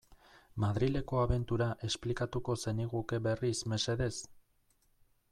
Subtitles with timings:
[0.61, 4.11] Madrileko abentura esplikatuko zeniguke berriz, mesedez?